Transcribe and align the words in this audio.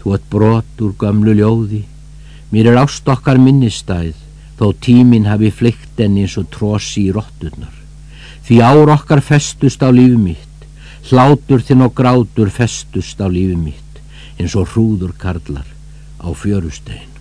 Þú 0.00 0.14
ert 0.16 0.26
brot 0.32 0.80
úr 0.80 0.94
gömlu 1.00 1.34
ljóði, 1.36 1.82
mér 2.52 2.72
er 2.72 2.80
ást 2.82 3.08
okkar 3.08 3.40
minnistæð, 3.40 4.14
þó 4.56 4.72
tímin 4.84 5.28
hafi 5.28 5.50
fleikt 5.52 6.00
enn 6.00 6.18
eins 6.22 6.38
og 6.40 6.48
trósi 6.54 7.06
í 7.08 7.12
rótturnar. 7.16 7.76
Því 8.46 8.62
ár 8.64 8.94
okkar 8.96 9.20
festust 9.24 9.84
á 9.84 9.92
líf 9.92 10.16
mitt, 10.16 10.64
hlátur 11.10 11.60
þinn 11.60 11.84
og 11.86 11.94
grátur 11.96 12.50
festust 12.52 13.20
á 13.20 13.28
líf 13.28 13.52
mitt, 13.56 14.02
eins 14.40 14.56
og 14.56 14.72
hrúður 14.72 15.12
karlar 15.20 15.68
á 16.20 16.28
fjörustein. 16.32 17.19